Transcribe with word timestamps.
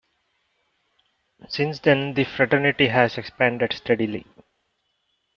Since 1.47 1.81
then 1.81 2.15
the 2.15 2.23
fraternity 2.23 2.87
has 2.87 3.19
expanded 3.19 3.71
steadily. 3.71 4.25